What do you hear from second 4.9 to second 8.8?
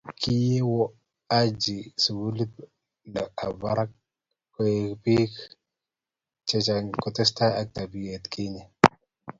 biik cachee kotesetai ak tabiait kinye.